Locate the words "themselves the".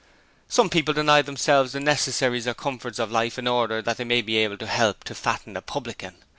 1.21-1.79